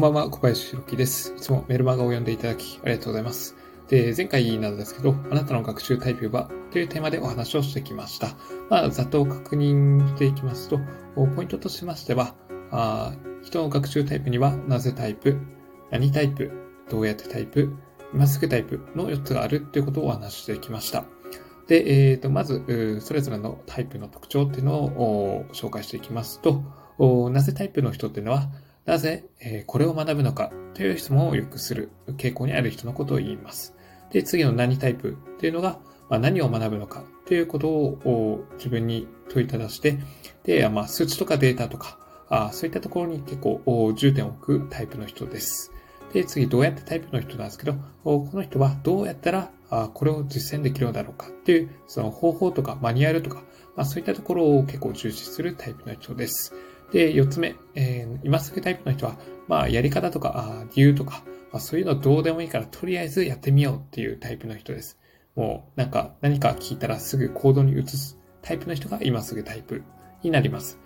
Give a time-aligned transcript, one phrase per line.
[0.00, 1.34] こんばんは、小林弘樹です。
[1.36, 3.54] いつもメルマガを読んでいただきありがとうございます。
[3.88, 8.28] で、前回なのですけど、あなたの学習タイプはというテーマでお話をしてきました。
[8.70, 10.80] まあ、ざっと確認していきますと、
[11.36, 12.34] ポイントとしましては、
[12.70, 15.36] あ人の学習タイプには、なぜタイプ、
[15.90, 16.50] 何タイプ、
[16.88, 17.70] どうやってタイプ、
[18.14, 21.04] 今すぐタイプの4つがあるということをお話ししてきました。
[21.66, 26.62] で、えー、とまず、それぞれのタイプの特徴っていうのを紹介していきますと、
[27.28, 28.48] なぜタイプの人っていうのは、
[28.90, 33.72] なぜ、えこれを学ぶのかという質問をよくする傾向にある人のことを言います。
[34.10, 40.00] で、次の何タイプっていうのが、ま、何を学ぶのかということを自分に問いただして、
[40.42, 45.70] で、ま、数値とかデータとか、あそういったところに結構重点を置くタイプの人です。
[46.12, 49.52] で、次、どうやってタイプの人なんですけど、この人はどうやったら
[49.94, 53.44] これを実践できるのだろうかっていう、その方法とかマニュアルとか、
[53.76, 56.52] まあ、そういったところを結構重視するタイプの人です。
[56.92, 59.16] で、四つ目、えー、今すぐタイプの人は、
[59.48, 64.98] まあ、やり方とか、理由とか、まあ、そういうのどうでもいいから、とりあえずやってみようっていうタイプの人です。
[65.36, 69.82] もう、なんか、何か聞いたらすぐ行動に移すタイプの人が今すぐタイプ
[70.22, 70.78] になります。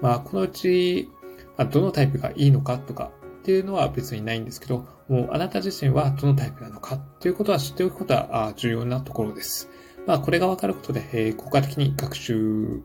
[0.00, 1.08] まあ、このうち、
[1.56, 9.68] まあ、どのタイプがいいのかとかっていうのは別にないんですけど、もうあなた自身はどのタイプなのかっていうことは知っておくことは重要なところです。
[10.06, 12.82] まあ、これがわかることで、えー、効果的に学習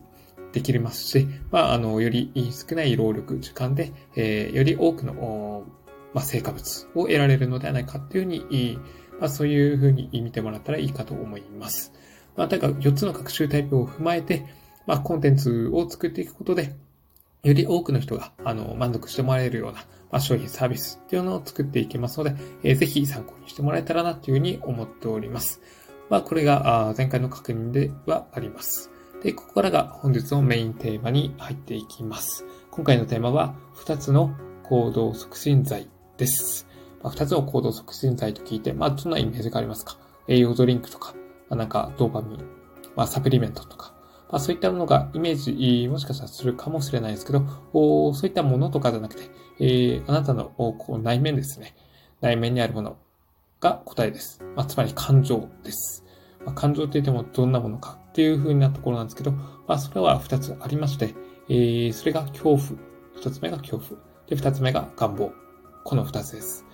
[0.56, 5.66] できますし、まあ、あの、より少ない労力、時間で、えー、より多くの、
[6.14, 8.80] まあ、成果物を得られるのではないかっていうふうに、
[9.20, 11.92] まあ、そういうふうに見てもらったらいいかと思います。
[12.38, 14.46] まあ、だから4つの学習タイプを踏まえて、
[14.88, 16.74] まあ、コンテンツを作っていくことで、
[17.44, 25.60] より多くの人が、あの、満足してもらえるような、まあ、商品サービスっていうのを作っていきますので、えー、ぜひ参考にしてもらえたらなというふうに思っております。
[26.10, 28.95] まあ、これが前回の確認ではあります。
[29.26, 32.46] で、ここからが本日のメインテーマに入っていきます。
[32.70, 36.68] 今回のテーマは、2つの行動促進剤です。
[37.02, 39.98] まあ、2つの行動促進剤と聞いて、まあ、どんなイメージがありますか？
[40.28, 41.16] 栄養ドリンクとか、
[41.50, 42.40] まあ、なんかドーパミン、
[42.96, 43.96] まあ、サプリメントとか、
[44.30, 45.36] まあ、そういったものがイメー
[45.82, 49.24] ジ、もしかしたらするかもしれないですけど、おそういったものとかじゃなくて、
[49.60, 51.74] えー、あなたのこう内面ですね。
[52.22, 53.00] 内面にあるもの
[53.60, 54.44] が答えです。
[54.56, 56.06] まあ、つまり感情です。
[56.46, 61.14] まあ、感情って言ってもどんなものかっていう風なところなんですけど、まあ、それは2つありまして、
[61.50, 62.60] えー、それが恐怖。
[63.20, 64.00] 1つ目が恐怖。
[64.28, 65.34] で、2つ目が願望。
[65.84, 66.66] この2つです。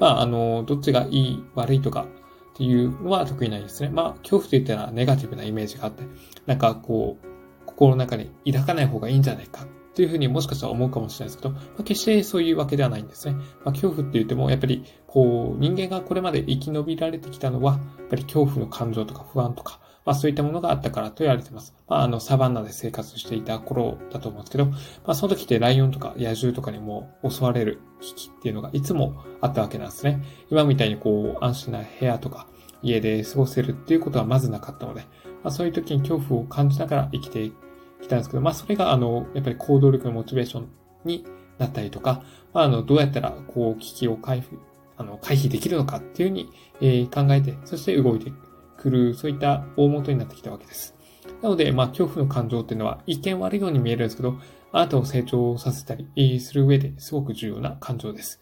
[0.00, 2.08] まあ、あの、どっちがいい、悪いとか
[2.52, 3.90] っていうのは得意ないですね。
[3.90, 6.02] まあ、恐怖といったらネガティブなイメージがあって、
[6.46, 7.26] なんかこう、
[7.64, 13.34] 心の中に抱かない方がいいんじゃないかというふうにもしかしたら思うかもしれないですけど、まあ、決してそういうわけではないんですね。
[13.34, 21.74] まあ、恐怖って言っても、やっぱり、こう、人間がこれまで生き延びられてきたのは、やっぱり恐怖の感情とか不安とか、まあそういったものがあったからと言われています。
[21.88, 24.76] まああのサバンナで生活していた頃だと思うんですけど、ま
[25.06, 30.22] あその時ってライオンとか野獣とかにも襲われる危機っていうのがいつもあったわけなんですね。
[30.48, 32.46] 今みたいにこう安心な部屋とか
[32.80, 35.00] 家で過ごせるっていうことはまずなかったので、
[35.42, 37.67] まあそういう時に恐怖を感じながら生きていく
[38.02, 40.68] きたんですけど、まあそれがあの、やっぱり行動力のモチベーション
[41.04, 41.24] に
[41.58, 42.22] なったりとか、
[42.52, 44.58] まああの、どうやったらこう危機を回避、
[44.96, 46.50] あの、回避できるのかっていうふうに、
[46.80, 48.32] えー、考えて、そして動いて
[48.76, 50.94] くる、そういった大元になってきたわけです。
[51.42, 54.38] なので、まあ、恐怖の感情っていうのは一見悪いように見えるんですけど、
[54.72, 58.40] あなたを成長させたりする上ですごく重要な感情です。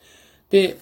[0.50, 0.78] で、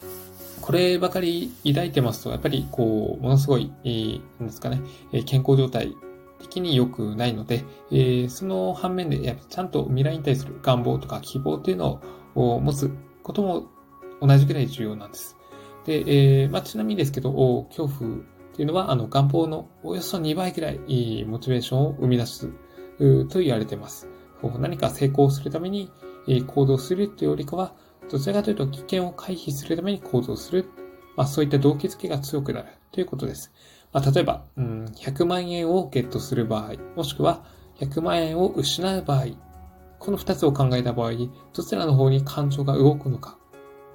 [0.60, 4.80] こればかり抱いてますと、やっぱりこう、ものすごい、えー、なんですかね、
[5.26, 5.94] 健康状態
[6.44, 12.00] 的に良くないので、えー、その反面で、やっぱちゃんと未来に対する願望とか希望っていうの
[12.34, 12.90] を持つ
[13.22, 13.66] ことも
[14.20, 15.36] 同じぐらい重要なんです。
[15.84, 18.20] で、えー、まあ、ちなみにですけど、恐怖っ
[18.54, 22.48] ていうのは、あの、願望のおよそ2倍ぐらいモチベーションを生み出す
[23.28, 24.08] と言われています。
[24.58, 25.90] 何か成功するために
[26.46, 27.74] 行動するというよりかは、
[28.10, 30.66] どちらかというと危険を回避するために行動する。
[31.16, 33.52] まあ、そういった動機づけが強くなるということです。
[33.92, 37.44] まあ、例えば、うん、100万円をゲットする場合、もしくは
[37.78, 39.26] 100万円を失う場合、
[39.98, 41.12] この2つを考えた場合、
[41.52, 43.38] どちらの方に感情が動くのか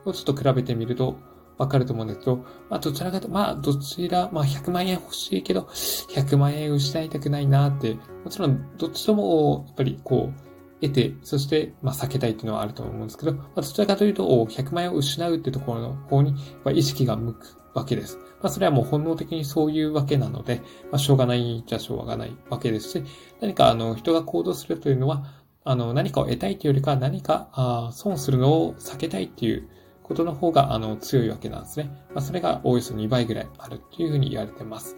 [0.05, 1.17] をちょっと比べてみると、
[1.57, 2.37] わかると思うんですけど、
[2.69, 10.48] まあ、どちらかと、まあ、どちら、まあ、100万円欲しいけど、100万円失いたくないなって、もちろん、どっちとも、やっぱり、こう、
[10.81, 18.17] 得て、そして、まあ、避けたいっていうのはあると思うんですけど、まあ、どちらかというと、100万円を失うっていうところの方に、まあ、意識が向くわけです。
[18.41, 20.61] まあ、それはもう本能的にそういうわけなので、
[20.91, 23.03] まあ、しょうがないじゃしょうがないわけですし、
[23.41, 25.25] 何か、あの、人が行動するというのは、
[25.63, 29.69] あの、何かを得たいというよりか、何か、あ損するのを避けたいっていう、
[30.09, 31.91] ことの方が、あの、強いわけなんですね。
[32.15, 34.97] まあ、それがおよそ2倍ぐらいあるっていうふうに言われてます。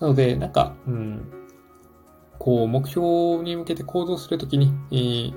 [0.00, 1.45] なので、なんか、うん、
[2.38, 5.34] こう、目標に向けて行動するときに、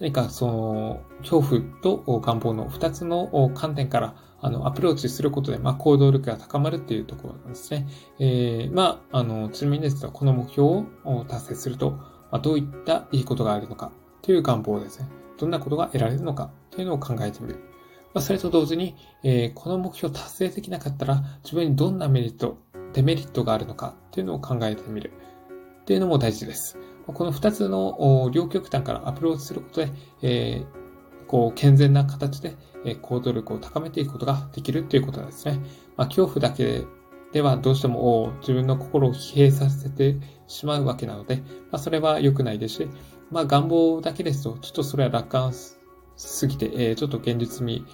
[0.00, 7.86] 何かその、恐怖と願望の2つの観点から、あの、アプローチすることで、まあ、行動力が高まるっていうところなんですね。
[8.18, 15.08] えー、まあ、あの、ちなみにですが、この目標を達成すると、まあ、どういったいいことがあるのかという願望ですね。
[15.38, 17.60] どんなことが得られるのかというのを考えてみる。
[18.14, 22.58] まあ、それと同時に、えー、この目標達成できなかったら、自分にどんなメリット、
[22.92, 25.12] デメリットがあるのかというのを考えてみる。
[25.82, 26.78] っていうのも大事です。
[27.06, 29.92] この二つの両極端からアプローチすることで、
[30.22, 32.56] えー、こう、健全な形で
[33.02, 35.58] 行動力を高めていくことができるということなんですね。
[35.96, 36.84] まあ、恐怖だけ
[37.32, 41.42] ではどうしても自分の心を疲弊させてしまうわけなので、ま
[41.72, 42.88] あ、それは良くないですし、
[43.30, 45.52] まあ、願望だけですと、ちょっとそれは楽観
[46.16, 47.84] すぎて、えー、ちょっと現実味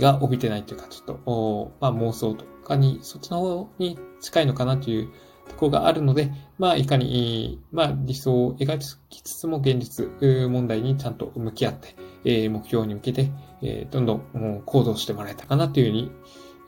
[0.00, 5.10] が帯びてないというか、ちょっと、まあ、妄想とかに、そっちの方に近いのかなという
[5.48, 10.06] ところがあるので、まあ、いかに、まあ、理想を描きつつも現実
[10.48, 13.30] 問題にちゃんと向き合って、え目標に向けて、
[13.62, 16.12] えどんどん行動してもらえたかなというふうに、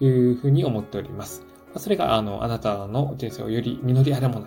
[0.00, 1.46] いうふうに思っております。
[1.76, 4.46] それが、あの、あなたの人生をより実りあるもの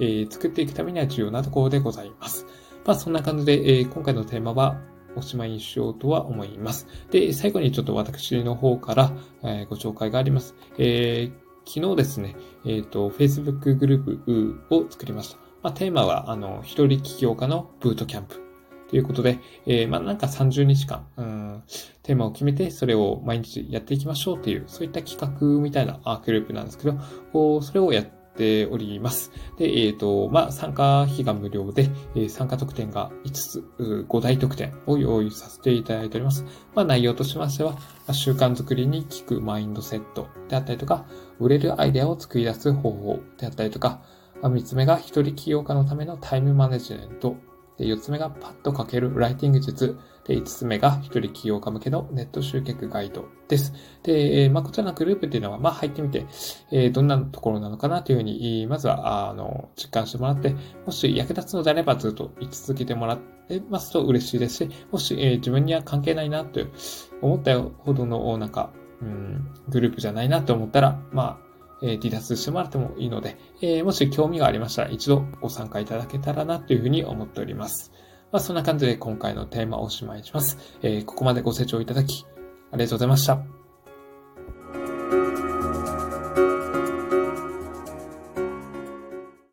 [0.00, 2.46] えー、作っていくためには重要なところでございます。
[2.84, 4.80] まあ、そんな感じで、えー、今回のテーマは、
[5.16, 6.86] おしまいにしようとは思います。
[7.10, 9.12] で、最後にちょっと私の方から、
[9.42, 10.54] えー、ご紹介があります。
[10.78, 15.38] えー昨日ですね、えっ、ー、と、Facebook グループを作りました。
[15.62, 18.40] まあ、テーマは、あの、一人起業家のブートキャンプ
[18.88, 21.62] ということで、えー、まあ、なんか30日間、うん、
[22.02, 29.30] テーマを決めて、それを毎日やっていきましょうっていう、そういった企画みたいなグループなんですけど、それをやってております。
[29.58, 36.46] で、えっ、ー、と、まあ、参加費が無料で、えー、参加特典が5つ、5大特典を用意させていただいております。
[36.74, 37.76] まあ、内容としましては、
[38.12, 41.04] 習慣づくりに効くマインドセットであったりとか、
[41.38, 44.00] 売れるアイデアを作り出す方法であったりとか
[44.42, 47.36] ま、3つ目が一人起業家のためのタイムマネジメント。
[47.80, 49.98] で、4つ目がパッと書けるライティング術。
[50.26, 53.72] で、5つ目が一人起業家向けのネット集客ガイドです。
[54.02, 56.26] で、まあ、こちらのグループっていうのは、まあ、入ってみて、
[56.70, 60.54] えー、どんなところなのかなというふうに、まずは、あの、実感してもらって、
[60.84, 63.18] もし役立つのであればずっと居続けてもらっ
[63.48, 66.60] てますと嬉しいですし、もし、えー、自分には関係ないなと
[67.22, 71.49] 思ったほどの、なんか、うん、グループじゃないなと思ったら、まあ、
[71.82, 77.92] え離脱してもらってもいいので、えもし興味がありましたら一度ご参加いただけたらなというふうに思っております。
[78.32, 80.56] まあ、そんな感じで今回のテーマをおしまいします。
[80.82, 82.24] え、ここまでご清聴いただき、
[82.70, 83.59] ありがとうございました。